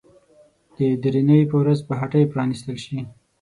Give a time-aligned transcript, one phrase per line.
[0.75, 2.99] د درېنۍ په ورځ به هټۍ پرانيستل شي.